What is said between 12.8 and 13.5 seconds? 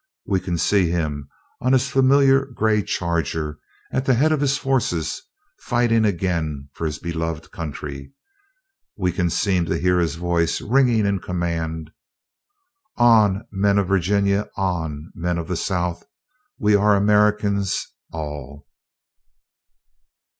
"On,